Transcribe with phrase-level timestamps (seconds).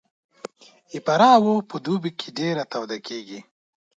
[0.89, 3.39] د فراه هوا په دوبي کې ډېره توده کېږي